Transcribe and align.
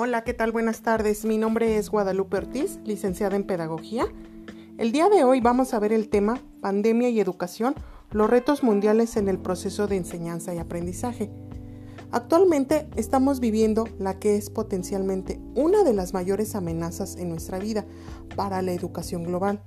Hola, 0.00 0.22
¿qué 0.22 0.32
tal? 0.32 0.52
Buenas 0.52 0.82
tardes. 0.82 1.24
Mi 1.24 1.38
nombre 1.38 1.76
es 1.76 1.90
Guadalupe 1.90 2.36
Ortiz, 2.36 2.78
licenciada 2.84 3.34
en 3.34 3.42
Pedagogía. 3.42 4.06
El 4.76 4.92
día 4.92 5.08
de 5.08 5.24
hoy 5.24 5.40
vamos 5.40 5.74
a 5.74 5.80
ver 5.80 5.92
el 5.92 6.08
tema 6.08 6.40
Pandemia 6.60 7.08
y 7.08 7.18
Educación, 7.18 7.74
los 8.12 8.30
retos 8.30 8.62
mundiales 8.62 9.16
en 9.16 9.26
el 9.26 9.40
proceso 9.40 9.88
de 9.88 9.96
enseñanza 9.96 10.54
y 10.54 10.58
aprendizaje. 10.58 11.32
Actualmente 12.12 12.86
estamos 12.94 13.40
viviendo 13.40 13.88
la 13.98 14.20
que 14.20 14.36
es 14.36 14.50
potencialmente 14.50 15.40
una 15.56 15.82
de 15.82 15.94
las 15.94 16.14
mayores 16.14 16.54
amenazas 16.54 17.16
en 17.16 17.30
nuestra 17.30 17.58
vida 17.58 17.84
para 18.36 18.62
la 18.62 18.70
educación 18.70 19.24
global. 19.24 19.64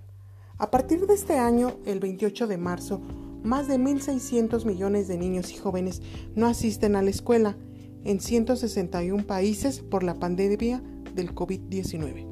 A 0.58 0.72
partir 0.72 1.08
de 1.08 1.14
este 1.14 1.40
año, 1.40 1.74
el 1.86 2.00
28 2.00 2.48
de 2.48 2.58
marzo, 2.58 3.02
más 3.44 3.68
de 3.68 3.78
1.600 3.78 4.64
millones 4.64 5.10
de 5.10 5.18
niños 5.18 5.52
y 5.52 5.58
jóvenes 5.58 6.02
no 6.36 6.48
asisten 6.48 6.96
a 6.96 7.02
la 7.02 7.10
escuela 7.10 7.58
en 8.06 8.20
161 8.20 9.26
países 9.26 9.80
por 9.80 10.04
la 10.04 10.20
pandemia 10.20 10.82
del 11.16 11.34
COVID-19. 11.34 12.28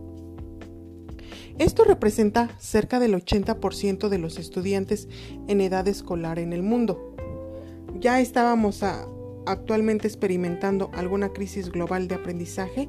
Esto 1.58 1.84
representa 1.84 2.50
cerca 2.58 3.00
del 3.00 3.14
80% 3.14 4.08
de 4.08 4.18
los 4.18 4.40
estudiantes 4.40 5.09
en 5.48 5.59
edad 5.59 5.88
escolar 5.90 6.40
en 6.40 6.54
el 6.54 6.64
mundo. 6.64 7.16
Ya 8.00 8.22
estábamos 8.22 8.82
actualmente 9.45 10.08
experimentando 10.08 10.90
alguna 10.94 11.34
crisis 11.34 11.70
global 11.70 12.08
de 12.08 12.16
aprendizaje, 12.16 12.88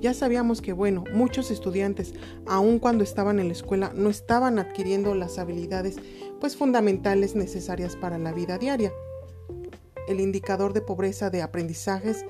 ya 0.00 0.12
sabíamos 0.12 0.60
que, 0.60 0.72
bueno, 0.72 1.04
muchos 1.14 1.50
estudiantes, 1.50 2.12
aun 2.46 2.78
cuando 2.78 3.04
estaban 3.04 3.38
en 3.38 3.46
la 3.46 3.52
escuela, 3.52 3.92
no 3.94 4.10
estaban 4.10 4.58
adquiriendo 4.58 5.14
las 5.14 5.38
habilidades 5.38 5.96
pues 6.40 6.56
fundamentales 6.56 7.36
necesarias 7.36 7.96
para 7.96 8.18
la 8.18 8.32
vida 8.32 8.58
diaria 8.58 8.92
el 10.08 10.20
indicador 10.20 10.72
de 10.72 10.80
pobreza 10.80 11.30
de 11.30 11.42
aprendizajes 11.42 12.24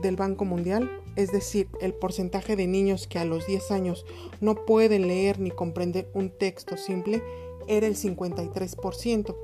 del 0.00 0.16
Banco 0.16 0.44
Mundial, 0.44 0.90
es 1.16 1.32
decir, 1.32 1.68
el 1.80 1.94
porcentaje 1.94 2.56
de 2.56 2.66
niños 2.66 3.06
que 3.06 3.18
a 3.18 3.24
los 3.24 3.46
10 3.46 3.70
años 3.70 4.06
no 4.40 4.64
pueden 4.64 5.08
leer 5.08 5.40
ni 5.40 5.50
comprender 5.50 6.10
un 6.14 6.30
texto 6.30 6.76
simple, 6.76 7.22
era 7.66 7.86
el 7.86 7.96
53% 7.96 9.36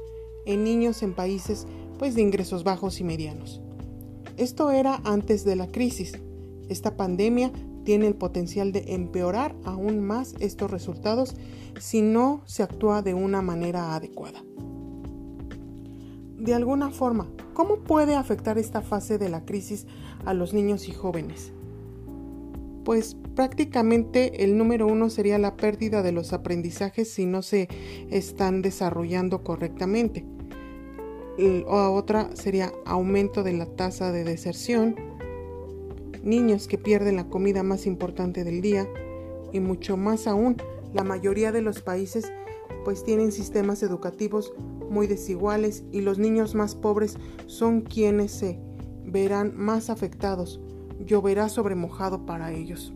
en 0.47 0.65
niños 0.65 1.03
en 1.03 1.15
países 1.15 1.67
pues 1.99 2.15
de 2.15 2.23
ingresos 2.23 2.65
bajos 2.65 3.01
y 3.01 3.05
medianos. 3.05 3.61
Esto 4.37 4.71
era 4.71 5.01
antes 5.05 5.45
de 5.45 5.57
la 5.57 5.69
crisis. 5.69 6.13
Esta 6.69 6.97
pandemia 6.97 7.53
tiene 7.85 8.07
el 8.07 8.17
potencial 8.17 8.73
de 8.73 8.95
empeorar 8.95 9.55
aún 9.65 10.01
más 10.01 10.35
estos 10.41 10.71
resultados 10.71 11.35
si 11.79 12.03
no 12.03 12.43
se 12.45 12.63
actúa 12.63 13.03
de 13.03 13.15
una 13.15 13.43
manera 13.43 13.95
adecuada. 13.95 14.43
De 16.37 16.53
alguna 16.53 16.91
forma, 16.91 17.29
¿Cómo 17.57 17.79
puede 17.79 18.17
afectar 18.17 18.59
esta 18.59 18.83
fase 18.83 19.17
de 19.17 19.31
la 19.31 19.47
crisis 19.47 19.87
a 20.27 20.35
los 20.35 20.53
niños 20.53 20.89
y 20.89 20.93
jóvenes? 20.93 21.55
Pues 22.85 23.17
prácticamente 23.35 24.45
el 24.45 24.59
número 24.59 24.87
uno 24.87 25.09
sería 25.09 25.39
la 25.39 25.57
pérdida 25.57 26.03
de 26.03 26.13
los 26.13 26.35
aprendizajes 26.35 27.11
si 27.11 27.25
no 27.25 27.41
se 27.41 27.69
están 28.11 28.61
desarrollando 28.61 29.43
correctamente. 29.43 30.27
Otra 31.67 32.29
sería 32.37 32.75
aumento 32.85 33.43
de 33.43 33.55
la 33.55 33.65
tasa 33.65 34.13
de 34.13 34.25
deserción, 34.25 34.95
niños 36.23 36.69
que 36.69 36.77
pierden 36.77 37.17
la 37.17 37.31
comida 37.31 37.63
más 37.63 37.87
importante 37.87 38.45
del 38.45 38.61
día 38.61 38.87
y 39.55 39.61
mucho 39.61 39.97
más 39.97 40.27
aún, 40.27 40.59
la 40.93 41.05
mayoría 41.05 41.53
de 41.53 41.63
los 41.63 41.81
países 41.81 42.31
pues 42.85 43.03
tienen 43.03 43.33
sistemas 43.33 43.83
educativos 43.83 44.53
muy 44.91 45.07
desiguales 45.07 45.85
y 45.93 46.01
los 46.01 46.19
niños 46.19 46.55
más 46.55 46.75
pobres 46.75 47.17
son 47.47 47.83
quienes 47.83 48.33
se 48.33 48.59
verán 49.05 49.57
más 49.57 49.91
afectados. 49.91 50.61
Lloverá 51.05 51.49
sobre 51.49 51.75
mojado 51.75 52.27
para 52.27 52.53
ellos. 52.53 52.93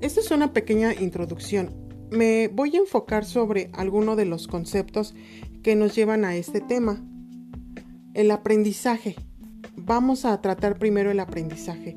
Esta 0.00 0.20
es 0.20 0.30
una 0.30 0.52
pequeña 0.52 0.92
introducción. 0.94 1.70
Me 2.10 2.48
voy 2.48 2.76
a 2.76 2.80
enfocar 2.80 3.24
sobre 3.24 3.70
algunos 3.72 4.16
de 4.16 4.26
los 4.26 4.46
conceptos 4.46 5.14
que 5.62 5.76
nos 5.76 5.94
llevan 5.94 6.24
a 6.24 6.36
este 6.36 6.60
tema. 6.60 7.02
El 8.12 8.30
aprendizaje. 8.30 9.16
Vamos 9.76 10.24
a 10.24 10.40
tratar 10.40 10.78
primero 10.78 11.10
el 11.10 11.20
aprendizaje. 11.20 11.96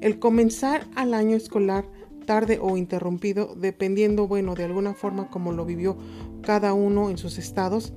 El 0.00 0.18
comenzar 0.18 0.86
al 0.94 1.14
año 1.14 1.36
escolar 1.36 1.88
tarde 2.26 2.58
o 2.60 2.76
interrumpido, 2.76 3.54
dependiendo, 3.56 4.28
bueno, 4.28 4.54
de 4.54 4.64
alguna 4.64 4.94
forma 4.94 5.30
como 5.30 5.52
lo 5.52 5.64
vivió 5.64 5.96
cada 6.42 6.74
uno 6.74 7.08
en 7.10 7.18
sus 7.18 7.38
estados, 7.38 7.92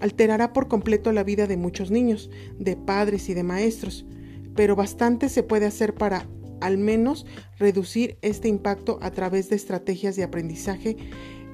alterará 0.00 0.52
por 0.52 0.68
completo 0.68 1.12
la 1.12 1.24
vida 1.24 1.46
de 1.46 1.56
muchos 1.56 1.90
niños, 1.90 2.30
de 2.58 2.76
padres 2.76 3.28
y 3.28 3.34
de 3.34 3.42
maestros, 3.42 4.06
pero 4.54 4.76
bastante 4.76 5.28
se 5.28 5.42
puede 5.42 5.66
hacer 5.66 5.94
para 5.94 6.26
al 6.60 6.78
menos 6.78 7.26
reducir 7.58 8.16
este 8.22 8.48
impacto 8.48 8.98
a 9.02 9.10
través 9.10 9.50
de 9.50 9.56
estrategias 9.56 10.16
de 10.16 10.22
aprendizaje 10.22 10.96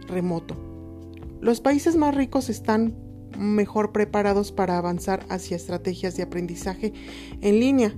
remoto. 0.07 0.57
Los 1.41 1.61
países 1.61 1.97
más 1.97 2.15
ricos 2.15 2.51
están 2.51 2.95
mejor 3.39 3.93
preparados 3.93 4.53
para 4.53 4.77
avanzar 4.77 5.25
hacia 5.29 5.57
estrategias 5.57 6.17
de 6.17 6.25
aprendizaje 6.25 6.93
en 7.41 7.61
línea, 7.61 7.95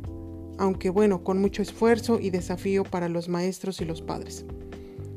aunque 0.60 0.90
bueno, 0.90 1.24
con 1.24 1.38
mucho 1.38 1.62
esfuerzo 1.62 2.20
y 2.20 2.28
desafío 2.28 2.84
para 2.84 3.08
los 3.08 3.30
maestros 3.30 3.80
y 3.80 3.86
los 3.86 4.02
padres. 4.02 4.44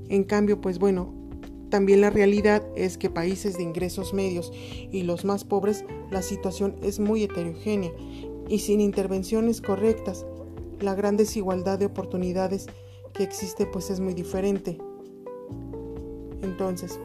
En 0.07 0.23
cambio, 0.23 0.61
pues 0.61 0.79
bueno, 0.79 1.13
también 1.69 1.99
la 1.99 2.09
realidad 2.09 2.63
es 2.77 2.97
que 2.97 3.09
países 3.09 3.57
de 3.57 3.63
ingresos 3.63 4.13
medios 4.13 4.53
y 4.53 5.03
los 5.03 5.25
más 5.25 5.43
pobres, 5.43 5.83
la 6.11 6.21
situación 6.21 6.77
es 6.81 7.01
muy 7.01 7.23
heterogénea 7.23 7.91
y 8.47 8.59
sin 8.59 8.79
intervenciones 8.79 9.59
correctas, 9.59 10.25
la 10.79 10.95
gran 10.95 11.17
desigualdad 11.17 11.77
de 11.77 11.87
oportunidades 11.87 12.67
que 13.13 13.23
existe 13.23 13.65
pues 13.65 13.89
es 13.89 13.99
muy 13.99 14.13
diferente. 14.13 14.77
Entonces, 16.41 17.01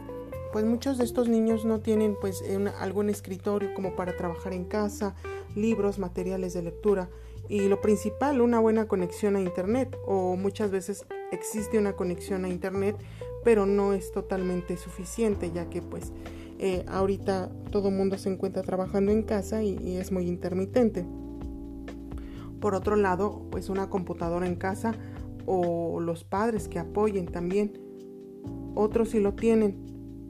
pues 0.53 0.65
muchos 0.65 0.97
de 0.97 1.05
estos 1.05 1.29
niños 1.29 1.65
no 1.65 1.81
tienen 1.81 2.15
pues 2.21 2.45
algún 2.79 3.11
escritorio 3.11 3.75
como 3.75 3.97
para 3.97 4.17
trabajar 4.17 4.53
en 4.53 4.65
casa, 4.65 5.17
libros, 5.57 5.99
materiales 5.99 6.55
de 6.55 6.63
lectura 6.63 7.11
y 7.49 7.69
lo 7.69 7.81
principal, 7.81 8.41
una 8.41 8.61
buena 8.61 8.87
conexión 8.87 9.37
a 9.37 9.41
Internet 9.41 9.97
o 10.07 10.37
muchas 10.37 10.71
veces 10.71 11.07
existe 11.33 11.79
una 11.79 11.95
conexión 11.95 12.45
a 12.45 12.49
Internet 12.49 12.97
pero 13.45 13.67
no 13.67 13.93
es 13.93 14.13
totalmente 14.13 14.77
suficiente 14.77 15.51
ya 15.53 15.71
que 15.71 15.83
pues 15.83 16.13
eh, 16.59 16.85
ahorita 16.89 17.51
todo 17.71 17.91
mundo 17.91 18.19
se 18.19 18.29
encuentra 18.29 18.63
trabajando 18.63 19.13
en 19.13 19.23
casa 19.23 19.63
y, 19.63 19.79
y 19.79 19.97
es 19.97 20.11
muy 20.11 20.27
intermitente. 20.27 21.07
Por 22.61 22.75
otro 22.75 22.97
lado, 22.97 23.47
pues 23.51 23.69
una 23.69 23.89
computadora 23.89 24.47
en 24.47 24.57
casa 24.57 24.93
o 25.47 26.01
los 26.01 26.25
padres 26.25 26.69
que 26.69 26.79
apoyen 26.79 27.27
también. 27.27 27.81
Otros 28.75 29.11
sí 29.11 29.21
lo 29.21 29.35
tienen, 29.35 29.88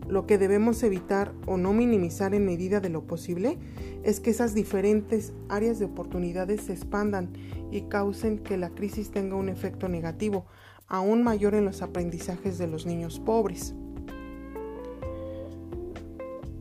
lo 0.09 0.27
que 0.27 0.39
debemos 0.39 0.83
evitar 0.83 1.33
o 1.47 1.57
no 1.57 1.73
minimizar 1.73 2.35
en 2.35 2.47
medida 2.47 2.81
de 2.81 2.89
lo 2.89 3.03
posible 3.07 3.59
es 4.03 4.21
que 4.21 4.31
esas 4.31 4.55
diferentes 4.55 5.33
áreas 5.49 5.79
de 5.79 5.85
oportunidades 5.85 6.63
se 6.63 6.73
expandan 6.73 7.31
y 7.71 7.83
causen 7.83 8.39
que 8.39 8.57
la 8.57 8.71
crisis 8.71 9.11
tenga 9.11 9.37
un 9.37 9.49
efecto 9.49 9.89
negativo, 9.89 10.47
aún 10.87 11.23
mayor 11.23 11.55
en 11.55 11.67
los 11.67 11.83
aprendizajes 11.83 12.57
de 12.59 12.67
los 12.67 12.87
niños 12.87 13.21
pobres. 13.21 13.75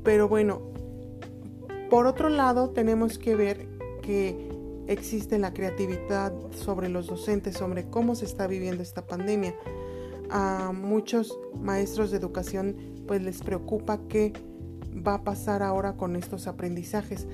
Pero 0.03 0.27
bueno, 0.27 0.61
por 1.89 2.05
otro 2.05 2.29
lado 2.29 2.71
tenemos 2.71 3.17
que 3.17 3.35
ver 3.35 3.67
que 4.01 4.49
existe 4.87 5.37
la 5.37 5.53
creatividad 5.53 6.33
sobre 6.51 6.89
los 6.89 7.07
docentes, 7.07 7.55
sobre 7.55 7.89
cómo 7.89 8.15
se 8.15 8.25
está 8.25 8.47
viviendo 8.47 8.83
esta 8.83 9.05
pandemia 9.05 9.55
a 10.29 10.71
muchos 10.73 11.37
maestros 11.59 12.11
de 12.11 12.17
educación 12.17 12.75
pues 13.07 13.21
les 13.21 13.41
preocupa 13.41 13.99
qué 14.09 14.33
va 15.05 15.15
a 15.15 15.23
pasar 15.23 15.63
ahora 15.63 15.93
con 15.93 16.15
estos 16.15 16.47
aprendizajes. 16.47 17.27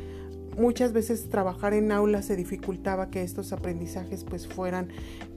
Muchas 0.57 0.93
veces 0.93 1.29
trabajar 1.29 1.73
en 1.73 1.91
aula 1.91 2.21
se 2.21 2.35
dificultaba 2.35 3.09
que 3.09 3.23
estos 3.23 3.53
aprendizajes 3.53 4.23
pues 4.23 4.47
fueran 4.47 4.89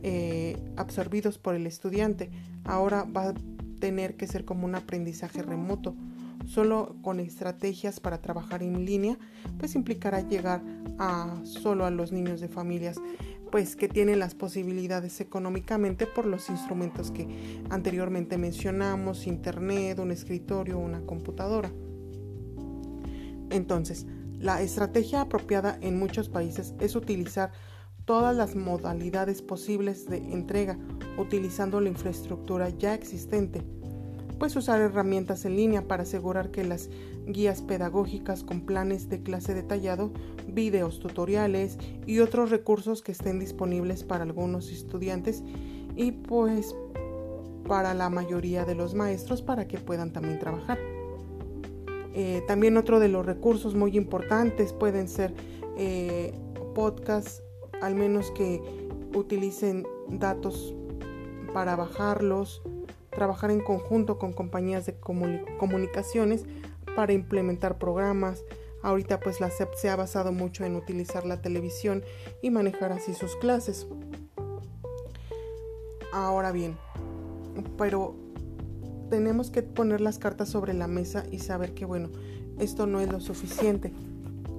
eh, 0.03 0.59
absorbidos 0.77 1.39
por 1.39 1.55
el 1.55 1.67
estudiante. 1.67 2.31
Ahora 2.65 3.05
va 3.05 3.31
a 3.31 3.35
tener 3.81 4.17
que 4.17 4.27
ser 4.27 4.45
como 4.45 4.67
un 4.67 4.75
aprendizaje 4.75 5.43
remoto. 5.43 5.95
Solo 6.45 6.97
con 7.03 7.19
estrategias 7.19 7.99
para 7.99 8.21
trabajar 8.21 8.63
en 8.63 8.85
línea 8.85 9.19
pues 9.59 9.75
implicará 9.75 10.21
llegar 10.21 10.63
a 10.99 11.35
solo 11.45 11.87
a 11.87 11.91
los 11.91 12.13
niños 12.13 12.41
de 12.41 12.49
familias 12.49 13.01
pues 13.57 13.75
que 13.75 13.89
tienen 13.89 14.19
las 14.19 14.35
posibilidades 14.35 15.19
económicamente 15.23 16.07
por 16.07 16.27
los 16.27 16.51
instrumentos 16.51 17.11
que 17.11 17.27
anteriormente 17.71 18.37
mencionamos, 18.37 19.27
internet, 19.27 19.99
un 19.99 20.11
escritorio, 20.11 20.79
una 20.79 21.01
computadora. 21.01 21.73
Entonces, 23.49 24.05
la 24.39 24.61
estrategia 24.61 25.23
apropiada 25.23 25.79
en 25.81 25.99
muchos 25.99 26.29
países 26.29 26.75
es 26.81 26.97
utilizar 26.97 27.51
todas 28.05 28.37
las 28.37 28.57
modalidades 28.57 29.41
posibles 29.41 30.05
de 30.05 30.19
entrega 30.19 30.79
utilizando 31.17 31.81
la 31.81 31.89
infraestructura 31.89 32.69
ya 32.69 32.93
existente. 32.93 33.63
Pues 34.39 34.57
usar 34.57 34.81
herramientas 34.81 35.45
en 35.45 35.57
línea 35.57 35.87
para 35.87 36.03
asegurar 36.03 36.51
que 36.51 36.65
las 36.65 36.91
guías 37.27 37.63
pedagógicas 37.63 38.43
con 38.43 38.63
planes 38.63 39.09
de 39.09 39.23
clase 39.23 39.55
detallado, 39.55 40.13
videos, 40.47 41.01
tutoriales 41.01 41.79
y 42.07 42.21
otros 42.21 42.51
recursos 42.51 43.03
que 43.03 43.13
estén 43.13 43.39
disponibles 43.39 44.05
para 44.05 44.25
algunos 44.25 44.71
estudiantes 44.71 45.43
y 45.97 46.13
pues 46.13 46.75
para 47.67 47.95
la 47.95 48.11
mayoría 48.11 48.65
de 48.65 48.75
los 48.75 48.95
maestros 48.95 49.43
para 49.43 49.67
que 49.67 49.79
puedan 49.79 50.13
también 50.13 50.39
trabajar. 50.39 50.79
Eh, 52.15 52.43
también 52.47 52.77
otro 52.77 53.01
de 53.01 53.09
los 53.09 53.27
recursos 53.27 53.75
muy 53.75 53.97
importantes 53.97 54.73
pueden 54.73 55.09
ser 55.09 55.35
eh, 55.77 56.33
podcasts, 56.75 57.43
al 57.83 57.95
menos 57.95 58.31
que 58.31 58.63
utilicen 59.15 59.87
datos 60.09 60.75
para 61.53 61.77
bajarlos, 61.77 62.63
trabajar 63.17 63.51
en 63.51 63.61
conjunto 63.61 64.19
con 64.19 64.35
compañías 64.35 64.85
de 64.85 64.95
comunicaciones 65.01 66.45
para 66.95 67.15
implementar 67.15 67.79
programas. 67.79 68.45
Ahorita 68.83 69.19
pues 69.21 69.41
la 69.41 69.51
SEP 69.51 69.73
se 69.75 69.89
ha 69.89 69.97
basado 69.97 70.33
mucho 70.33 70.65
en 70.65 70.77
utilizar 70.77 71.25
la 71.25 71.41
televisión 71.41 72.05
y 72.43 72.51
manejar 72.51 72.93
así 72.93 73.15
sus 73.15 73.35
clases. 73.37 73.87
Ahora 76.13 76.53
bien, 76.53 76.77
pero 77.79 78.15
tenemos 79.09 79.51
que 79.51 79.63
poner 79.63 80.03
las 80.03 80.19
cartas 80.19 80.51
sobre 80.51 80.75
la 80.75 80.87
mesa 80.87 81.25
y 81.33 81.39
saber 81.39 81.73
que 81.73 81.87
bueno, 81.87 82.11
esto 82.59 82.87
no 82.87 83.01
es 83.01 83.11
lo 83.11 83.21
suficiente. 83.21 83.93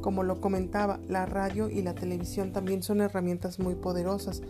Como 0.01 0.23
lo 0.23 0.41
comentaba, 0.41 0.99
la 1.07 1.27
radio 1.27 1.69
y 1.69 1.83
la 1.83 1.93
televisión 1.93 2.53
también 2.53 2.81
son 2.81 3.01
herramientas 3.01 3.59
muy 3.59 3.75
poderosas. 3.75 4.41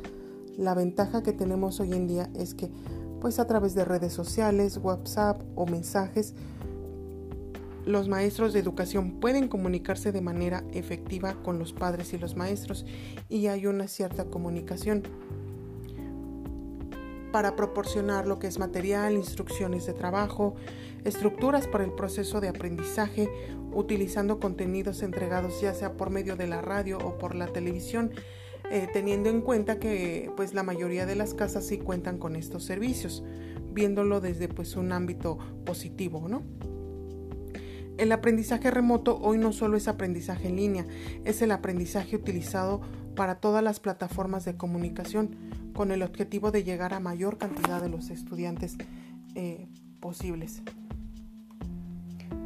La 0.57 0.73
ventaja 0.73 1.23
que 1.23 1.33
tenemos 1.33 1.79
hoy 1.81 1.93
en 1.93 2.07
día 2.07 2.29
es 2.35 2.53
que 2.53 2.69
pues 3.19 3.39
a 3.39 3.47
través 3.47 3.75
de 3.75 3.85
redes 3.85 4.13
sociales, 4.13 4.79
WhatsApp 4.81 5.41
o 5.55 5.65
mensajes, 5.65 6.33
los 7.85 8.09
maestros 8.09 8.51
de 8.53 8.59
educación 8.59 9.19
pueden 9.19 9.47
comunicarse 9.47 10.11
de 10.11 10.21
manera 10.21 10.63
efectiva 10.73 11.35
con 11.41 11.57
los 11.57 11.71
padres 11.71 12.13
y 12.13 12.17
los 12.17 12.35
maestros 12.35 12.85
y 13.29 13.47
hay 13.47 13.65
una 13.65 13.87
cierta 13.87 14.25
comunicación 14.25 15.03
para 17.31 17.55
proporcionar 17.55 18.27
lo 18.27 18.39
que 18.39 18.47
es 18.47 18.59
material, 18.59 19.13
instrucciones 19.13 19.85
de 19.85 19.93
trabajo, 19.93 20.55
estructuras 21.07 21.67
para 21.67 21.85
el 21.85 21.93
proceso 21.93 22.41
de 22.41 22.49
aprendizaje, 22.49 23.29
utilizando 23.71 24.39
contenidos 24.39 25.01
entregados 25.03 25.61
ya 25.61 25.73
sea 25.73 25.93
por 25.93 26.09
medio 26.09 26.35
de 26.35 26.47
la 26.47 26.61
radio 26.61 26.97
o 26.97 27.17
por 27.17 27.33
la 27.33 27.47
televisión, 27.47 28.11
eh, 28.69 28.87
teniendo 28.91 29.29
en 29.29 29.41
cuenta 29.41 29.79
que 29.79 30.29
pues 30.35 30.53
la 30.53 30.63
mayoría 30.63 31.05
de 31.05 31.15
las 31.15 31.33
casas 31.33 31.65
sí 31.65 31.77
cuentan 31.77 32.17
con 32.17 32.35
estos 32.35 32.65
servicios, 32.65 33.23
viéndolo 33.71 34.19
desde 34.19 34.49
pues 34.49 34.75
un 34.75 34.91
ámbito 34.91 35.37
positivo, 35.65 36.27
¿no? 36.27 36.43
El 37.97 38.11
aprendizaje 38.11 38.69
remoto 38.69 39.17
hoy 39.19 39.37
no 39.37 39.53
solo 39.53 39.77
es 39.77 39.87
aprendizaje 39.87 40.49
en 40.49 40.57
línea, 40.57 40.85
es 41.23 41.41
el 41.41 41.51
aprendizaje 41.51 42.17
utilizado 42.17 42.81
para 43.15 43.35
todas 43.35 43.63
las 43.63 43.79
plataformas 43.79 44.45
de 44.45 44.55
comunicación 44.55 45.35
con 45.73 45.91
el 45.91 46.03
objetivo 46.03 46.51
de 46.51 46.63
llegar 46.63 46.93
a 46.93 46.99
mayor 46.99 47.37
cantidad 47.37 47.81
de 47.81 47.89
los 47.89 48.09
estudiantes 48.09 48.77
eh, 49.35 49.67
posibles. 49.99 50.61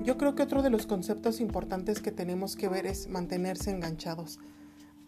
Yo 0.04 0.18
creo 0.18 0.34
que 0.34 0.42
otro 0.42 0.64
de 0.64 0.72
los 0.72 0.88
conceptos 0.88 1.40
importantes 1.40 2.02
que 2.02 2.12
tenemos 2.12 2.56
que 2.56 2.68
ver 2.68 2.88
es 2.88 3.08
mantenerse 3.08 3.70
enganchados. 3.70 4.40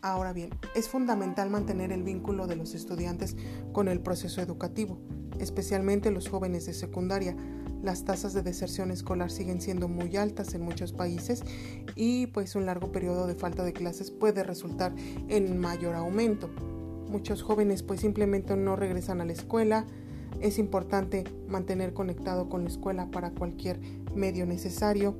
Ahora 0.03 0.33
bien, 0.33 0.51
es 0.75 0.87
fundamental 0.87 1.49
mantener 1.49 1.91
el 1.91 2.03
vínculo 2.03 2.45
de 2.45 2.55
los 2.55 2.75
estudiantes 2.75 3.35
con 3.71 3.87
el 3.87 4.01
proceso 4.01 4.39
educativo, 4.41 4.99
especialmente 5.39 6.11
los 6.11 6.29
jóvenes 6.29 6.67
de 6.67 6.73
secundaria, 6.73 7.35
las 7.81 8.05
tasas 8.05 8.33
de 8.33 8.43
deserción 8.43 8.91
escolar 8.91 9.31
siguen 9.31 9.61
siendo 9.61 9.87
muy 9.87 10.15
altas 10.15 10.53
en 10.53 10.61
muchos 10.61 10.93
países 10.93 11.43
y 11.95 12.27
pues 12.27 12.55
un 12.55 12.65
largo 12.67 12.91
periodo 12.91 13.25
de 13.25 13.35
falta 13.35 13.63
de 13.63 13.73
clases 13.73 14.11
puede 14.11 14.43
resultar 14.43 14.93
en 15.27 15.57
mayor 15.57 15.95
aumento. 15.95 16.49
Muchos 17.09 17.41
jóvenes 17.41 17.81
pues 17.81 18.01
simplemente 18.01 18.55
no 18.55 18.75
regresan 18.75 19.21
a 19.21 19.25
la 19.25 19.33
escuela. 19.33 19.85
Es 20.39 20.59
importante 20.59 21.23
mantener 21.47 21.93
conectado 21.93 22.47
con 22.47 22.63
la 22.63 22.69
escuela 22.69 23.09
para 23.09 23.31
cualquier 23.31 23.79
medio 24.15 24.45
necesario. 24.45 25.15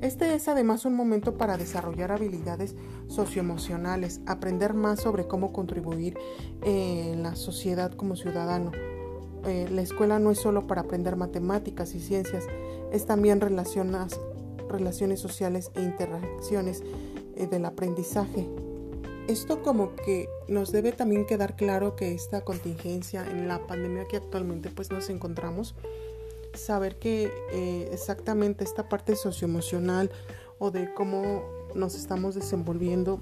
Este 0.00 0.34
es 0.34 0.48
además 0.48 0.84
un 0.84 0.94
momento 0.94 1.38
para 1.38 1.56
desarrollar 1.56 2.12
habilidades 2.12 2.74
socioemocionales, 3.08 4.20
aprender 4.26 4.74
más 4.74 5.00
sobre 5.00 5.26
cómo 5.26 5.52
contribuir 5.52 6.18
en 6.62 7.22
la 7.22 7.36
sociedad 7.36 7.92
como 7.92 8.16
ciudadano 8.16 8.72
eh, 9.46 9.68
la 9.70 9.82
escuela 9.82 10.18
no 10.18 10.30
es 10.30 10.38
solo 10.38 10.66
para 10.66 10.82
aprender 10.82 11.16
matemáticas 11.16 11.94
y 11.94 12.00
ciencias, 12.00 12.44
es 12.92 13.04
también 13.04 13.40
relaciones, 13.40 14.18
relaciones 14.70 15.20
sociales 15.20 15.70
e 15.74 15.82
interacciones 15.82 16.82
eh, 17.36 17.46
del 17.46 17.66
aprendizaje. 17.66 18.48
Esto 19.28 19.62
como 19.62 19.94
que 19.96 20.28
nos 20.48 20.72
debe 20.72 20.92
también 20.92 21.26
quedar 21.26 21.56
claro 21.56 21.94
que 21.94 22.12
esta 22.12 22.42
contingencia 22.42 23.26
en 23.30 23.48
la 23.48 23.66
pandemia 23.66 24.06
que 24.06 24.16
actualmente 24.16 24.70
pues 24.70 24.90
nos 24.90 25.10
encontramos, 25.10 25.74
saber 26.54 26.98
que 26.98 27.30
eh, 27.52 27.88
exactamente 27.92 28.64
esta 28.64 28.88
parte 28.88 29.16
socioemocional 29.16 30.10
o 30.58 30.70
de 30.70 30.92
cómo 30.94 31.42
nos 31.74 31.94
estamos 31.94 32.34
desenvolviendo 32.34 33.20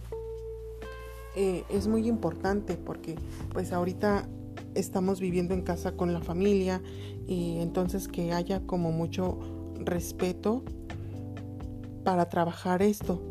es 1.35 1.89
muy 1.89 2.09
importante 2.09 2.77
porque 2.77 3.17
pues 3.55 3.73
ahorita 3.73 4.29
estamos 4.75 5.21
viviendo 5.21 5.55
en 5.55 5.63
casa 5.63 5.93
con 5.93 6.13
la 6.13 6.21
familia 6.21 6.83
y 7.27 7.59
entonces 7.59 8.09
que 8.09 8.33
haya 8.33 8.61
como 8.67 8.93
mucho 8.93 9.39
respeto 9.79 10.63
para 12.05 12.29
trabajar 12.29 12.83
esto. 12.83 13.23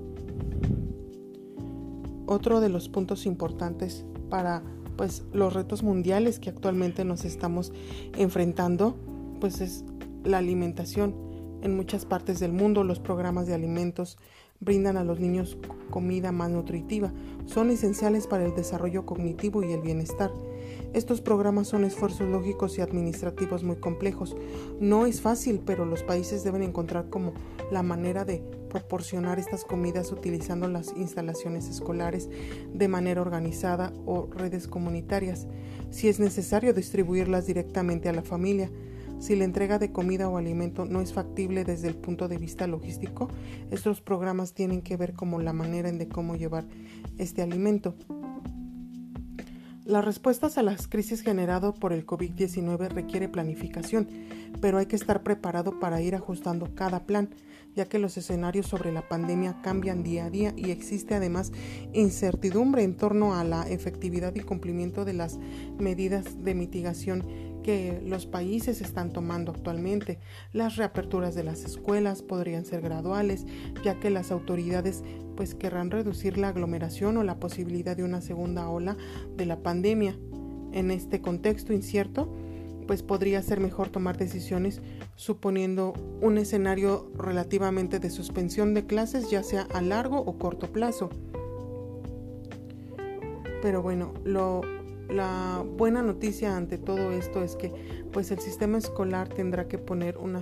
Otro 2.25 2.61
de 2.61 2.69
los 2.69 2.89
puntos 2.89 3.25
importantes 3.25 4.05
para 4.29 4.63
pues 4.95 5.23
los 5.33 5.53
retos 5.53 5.83
mundiales 5.83 6.39
que 6.39 6.49
actualmente 6.49 7.03
nos 7.03 7.25
estamos 7.25 7.73
enfrentando 8.17 8.95
pues 9.39 9.59
es 9.61 9.83
la 10.23 10.37
alimentación. 10.37 11.15
En 11.61 11.75
muchas 11.75 12.05
partes 12.05 12.39
del 12.39 12.53
mundo 12.53 12.83
los 12.83 12.99
programas 12.99 13.47
de 13.47 13.53
alimentos 13.53 14.17
brindan 14.59 14.95
a 14.97 15.03
los 15.03 15.19
niños 15.19 15.57
comida 15.89 16.31
más 16.31 16.49
nutritiva. 16.49 17.11
Son 17.45 17.69
esenciales 17.69 18.27
para 18.27 18.45
el 18.45 18.55
desarrollo 18.55 19.05
cognitivo 19.05 19.63
y 19.63 19.73
el 19.73 19.81
bienestar. 19.81 20.31
Estos 20.93 21.21
programas 21.21 21.67
son 21.67 21.83
esfuerzos 21.83 22.27
lógicos 22.27 22.77
y 22.77 22.81
administrativos 22.81 23.63
muy 23.63 23.77
complejos. 23.77 24.35
No 24.79 25.05
es 25.05 25.21
fácil, 25.21 25.61
pero 25.65 25.85
los 25.85 26.03
países 26.03 26.43
deben 26.43 26.63
encontrar 26.63 27.09
como 27.09 27.33
la 27.71 27.81
manera 27.81 28.25
de 28.25 28.43
proporcionar 28.69 29.39
estas 29.39 29.65
comidas 29.65 30.11
utilizando 30.11 30.67
las 30.67 30.93
instalaciones 30.95 31.67
escolares 31.67 32.29
de 32.73 32.87
manera 32.87 33.21
organizada 33.21 33.91
o 34.05 34.27
redes 34.31 34.67
comunitarias. 34.67 35.47
Si 35.89 36.07
es 36.07 36.19
necesario 36.19 36.73
distribuirlas 36.73 37.47
directamente 37.47 38.07
a 38.07 38.13
la 38.13 38.21
familia, 38.21 38.69
si 39.21 39.35
la 39.35 39.45
entrega 39.45 39.77
de 39.77 39.91
comida 39.91 40.27
o 40.27 40.37
alimento 40.37 40.85
no 40.85 40.99
es 40.99 41.13
factible 41.13 41.63
desde 41.63 41.87
el 41.87 41.95
punto 41.95 42.27
de 42.27 42.39
vista 42.39 42.65
logístico, 42.65 43.29
estos 43.69 44.01
programas 44.01 44.53
tienen 44.53 44.81
que 44.81 44.97
ver 44.97 45.13
como 45.13 45.39
la 45.39 45.53
manera 45.53 45.89
en 45.89 45.99
de 45.99 46.09
cómo 46.09 46.35
llevar 46.35 46.65
este 47.19 47.43
alimento. 47.43 47.93
Las 49.85 50.03
respuestas 50.03 50.57
a 50.57 50.63
las 50.63 50.87
crisis 50.87 51.21
generadas 51.21 51.77
por 51.77 51.93
el 51.93 52.05
COVID-19 52.05 52.89
requiere 52.89 53.29
planificación, 53.29 54.07
pero 54.59 54.79
hay 54.79 54.87
que 54.87 54.95
estar 54.95 55.21
preparado 55.21 55.79
para 55.79 56.01
ir 56.01 56.15
ajustando 56.15 56.73
cada 56.73 57.05
plan, 57.05 57.29
ya 57.75 57.85
que 57.85 57.99
los 57.99 58.17
escenarios 58.17 58.65
sobre 58.65 58.91
la 58.91 59.07
pandemia 59.07 59.61
cambian 59.61 60.01
día 60.01 60.25
a 60.25 60.29
día 60.31 60.53
y 60.55 60.71
existe 60.71 61.13
además 61.13 61.51
incertidumbre 61.93 62.83
en 62.83 62.95
torno 62.95 63.35
a 63.35 63.43
la 63.43 63.69
efectividad 63.69 64.33
y 64.35 64.41
cumplimiento 64.41 65.05
de 65.05 65.13
las 65.13 65.37
medidas 65.77 66.43
de 66.43 66.55
mitigación 66.55 67.50
que 67.61 68.01
los 68.05 68.25
países 68.25 68.81
están 68.81 69.11
tomando 69.11 69.51
actualmente. 69.51 70.19
Las 70.53 70.75
reaperturas 70.75 71.35
de 71.35 71.43
las 71.43 71.63
escuelas 71.63 72.21
podrían 72.21 72.65
ser 72.65 72.81
graduales, 72.81 73.45
ya 73.83 73.99
que 73.99 74.09
las 74.09 74.31
autoridades 74.31 75.03
pues 75.35 75.55
querrán 75.55 75.91
reducir 75.91 76.37
la 76.37 76.49
aglomeración 76.49 77.17
o 77.17 77.23
la 77.23 77.39
posibilidad 77.39 77.95
de 77.95 78.03
una 78.03 78.21
segunda 78.21 78.69
ola 78.69 78.97
de 79.37 79.45
la 79.45 79.59
pandemia. 79.59 80.15
En 80.73 80.91
este 80.91 81.21
contexto 81.21 81.73
incierto, 81.73 82.33
pues 82.87 83.03
podría 83.03 83.41
ser 83.41 83.59
mejor 83.59 83.89
tomar 83.89 84.17
decisiones 84.17 84.81
suponiendo 85.15 85.93
un 86.21 86.37
escenario 86.37 87.11
relativamente 87.17 87.99
de 87.99 88.09
suspensión 88.09 88.73
de 88.73 88.85
clases, 88.85 89.29
ya 89.29 89.43
sea 89.43 89.67
a 89.73 89.81
largo 89.81 90.19
o 90.19 90.37
corto 90.37 90.71
plazo. 90.71 91.09
Pero 93.61 93.81
bueno, 93.81 94.13
lo 94.23 94.61
la 95.11 95.63
buena 95.65 96.01
noticia 96.01 96.55
ante 96.55 96.77
todo 96.77 97.11
esto 97.11 97.43
es 97.43 97.55
que 97.55 97.71
pues 98.11 98.31
el 98.31 98.39
sistema 98.39 98.77
escolar 98.77 99.27
tendrá 99.27 99.67
que 99.67 99.77
poner 99.77 100.17
un, 100.17 100.41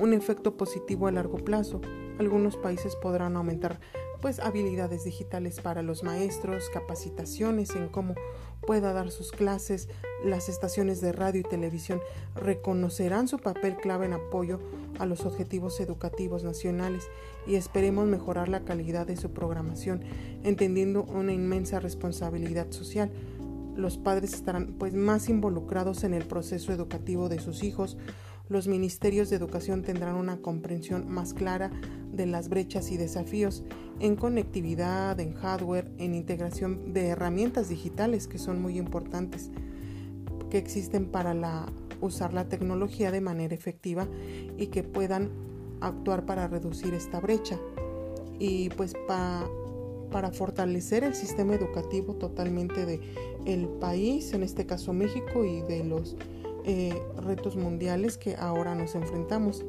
un 0.00 0.12
efecto 0.12 0.56
positivo 0.56 1.06
a 1.06 1.12
largo 1.12 1.38
plazo. 1.38 1.80
Algunos 2.18 2.56
países 2.56 2.96
podrán 2.96 3.36
aumentar 3.36 3.80
pues 4.20 4.40
habilidades 4.40 5.04
digitales 5.04 5.60
para 5.60 5.82
los 5.82 6.02
maestros, 6.02 6.70
capacitaciones 6.70 7.74
en 7.76 7.88
cómo 7.88 8.14
pueda 8.60 8.92
dar 8.92 9.10
sus 9.10 9.32
clases, 9.32 9.88
las 10.24 10.48
estaciones 10.48 11.00
de 11.00 11.12
radio 11.12 11.40
y 11.40 11.44
televisión 11.44 12.00
reconocerán 12.34 13.28
su 13.28 13.38
papel 13.38 13.76
clave 13.76 14.06
en 14.06 14.12
apoyo 14.14 14.60
a 14.98 15.06
los 15.06 15.24
objetivos 15.24 15.80
educativos 15.80 16.44
nacionales 16.44 17.08
y 17.46 17.54
esperemos 17.54 18.06
mejorar 18.06 18.48
la 18.48 18.64
calidad 18.64 19.06
de 19.06 19.16
su 19.16 19.30
programación, 19.30 20.02
entendiendo 20.42 21.04
una 21.04 21.32
inmensa 21.32 21.80
responsabilidad 21.80 22.70
social. 22.70 23.10
Los 23.76 23.96
padres 23.96 24.34
estarán 24.34 24.74
pues 24.78 24.92
más 24.92 25.28
involucrados 25.28 26.02
en 26.02 26.12
el 26.12 26.24
proceso 26.24 26.72
educativo 26.72 27.28
de 27.28 27.38
sus 27.38 27.62
hijos, 27.62 27.96
los 28.48 28.68
ministerios 28.68 29.30
de 29.30 29.36
educación 29.36 29.82
tendrán 29.82 30.16
una 30.16 30.38
comprensión 30.38 31.08
más 31.10 31.34
clara 31.34 31.70
de 32.12 32.26
las 32.26 32.48
brechas 32.48 32.90
y 32.90 32.96
desafíos 32.96 33.62
en 34.00 34.16
conectividad, 34.16 35.18
en 35.20 35.34
hardware, 35.34 35.90
en 35.98 36.14
integración 36.14 36.92
de 36.92 37.08
herramientas 37.08 37.68
digitales 37.68 38.26
que 38.26 38.38
son 38.38 38.62
muy 38.62 38.78
importantes, 38.78 39.50
que 40.50 40.58
existen 40.58 41.06
para 41.06 41.34
la, 41.34 41.66
usar 42.00 42.32
la 42.32 42.48
tecnología 42.48 43.10
de 43.10 43.20
manera 43.20 43.54
efectiva 43.54 44.08
y 44.56 44.68
que 44.68 44.82
puedan 44.82 45.30
actuar 45.80 46.26
para 46.26 46.48
reducir 46.48 46.94
esta 46.94 47.20
brecha. 47.20 47.58
Y 48.38 48.70
pues 48.70 48.94
para, 49.06 49.46
para 50.10 50.30
fortalecer 50.30 51.04
el 51.04 51.14
sistema 51.14 51.54
educativo 51.54 52.14
totalmente 52.14 52.86
de 52.86 53.00
el 53.46 53.66
país, 53.66 54.32
en 54.32 54.42
este 54.42 54.64
caso 54.64 54.92
México, 54.92 55.44
y 55.44 55.62
de 55.62 55.84
los 55.84 56.16
eh, 56.70 57.02
retos 57.16 57.56
mundiales 57.56 58.18
que 58.18 58.36
ahora 58.36 58.74
nos 58.74 58.94
enfrentamos. 58.94 59.64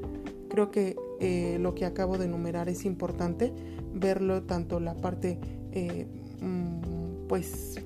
Creo 0.49 0.69
que 0.69 0.97
eh, 1.21 1.57
lo 1.61 1.73
que 1.73 1.85
acabo 1.85 2.17
de 2.17 2.25
enumerar 2.25 2.67
es 2.67 2.83
importante 2.83 3.53
verlo 3.93 4.43
tanto 4.43 4.81
la 4.81 4.95
parte 4.95 5.39
eh, 5.71 6.07
mm, 6.41 7.27
pues 7.29 7.81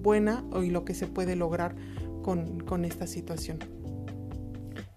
buena 0.00 0.44
y 0.62 0.70
lo 0.70 0.84
que 0.84 0.94
se 0.94 1.08
puede 1.08 1.34
lograr 1.34 1.74
con, 2.22 2.60
con 2.60 2.84
esta 2.84 3.08
situación. 3.08 3.58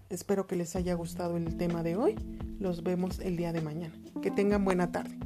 Espero 0.08 0.46
que 0.46 0.54
les 0.54 0.76
haya 0.76 0.94
gustado 0.94 1.36
el 1.36 1.56
tema 1.56 1.82
de 1.82 1.96
hoy. 1.96 2.14
Los 2.60 2.84
vemos 2.84 3.18
el 3.18 3.36
día 3.36 3.52
de 3.52 3.60
mañana. 3.60 3.94
Que 4.22 4.30
tengan 4.30 4.64
buena 4.64 4.92
tarde. 4.92 5.18